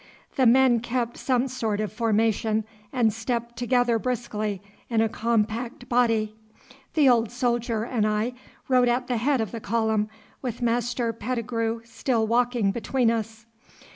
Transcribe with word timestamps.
The 0.35 0.47
men 0.47 0.79
kept 0.79 1.15
some 1.17 1.47
sort 1.47 1.79
of 1.79 1.93
formation, 1.93 2.63
and 2.91 3.13
stepped 3.13 3.55
together 3.55 3.99
briskly 3.99 4.59
in 4.89 4.99
a 4.99 5.07
compact 5.07 5.87
body. 5.87 6.33
The 6.95 7.07
old 7.07 7.29
soldier 7.29 7.83
and 7.83 8.07
I 8.07 8.33
rode 8.67 8.89
at 8.89 9.05
the 9.05 9.17
head 9.17 9.41
of 9.41 9.51
the 9.51 9.61
column, 9.61 10.09
with 10.41 10.59
Master 10.59 11.13
Pettigrue 11.13 11.81
still 11.85 12.25
walking 12.25 12.71
between 12.71 13.11
us. 13.11 13.45